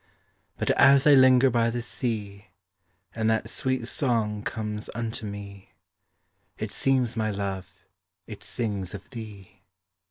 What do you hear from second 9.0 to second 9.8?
thee.